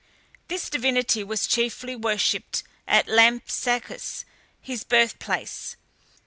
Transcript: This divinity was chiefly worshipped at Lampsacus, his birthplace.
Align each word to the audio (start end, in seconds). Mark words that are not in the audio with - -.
This 0.47 0.67
divinity 0.67 1.23
was 1.23 1.45
chiefly 1.45 1.95
worshipped 1.95 2.63
at 2.87 3.05
Lampsacus, 3.05 4.25
his 4.59 4.83
birthplace. 4.83 5.75